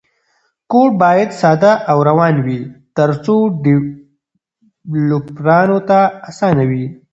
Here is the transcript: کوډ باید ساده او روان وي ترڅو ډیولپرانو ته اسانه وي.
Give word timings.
کوډ 0.71 0.91
باید 1.03 1.29
ساده 1.41 1.71
او 1.91 1.97
روان 2.09 2.35
وي 2.45 2.59
ترڅو 2.97 3.37
ډیولپرانو 3.63 5.77
ته 5.89 5.99
اسانه 6.29 6.63
وي. 6.71 6.85